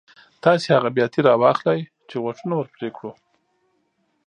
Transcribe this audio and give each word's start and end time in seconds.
تاسې 0.43 0.67
هغه 0.75 0.89
بیاتي 0.97 1.19
را 1.27 1.33
واخلئ 1.41 1.81
چې 2.09 2.15
غوږونه 2.23 2.53
ور 2.57 2.67
پرې 2.75 2.89
کړو. 2.97 3.11